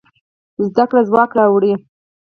زده 0.71 0.83
کړه 0.89 1.01
ځواک 1.09 1.31
راوړي. 1.39 1.73